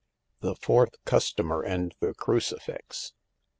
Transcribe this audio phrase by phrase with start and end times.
[0.39, 3.13] THE FOURTH CUSTOMER AND THE CRUCIFIX.